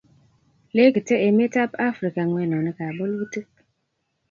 lekite 0.75 1.15
emetab 1.27 1.71
Afrika 1.89 2.19
ng'wenonikab 2.27 2.91
bolutik 2.97 3.47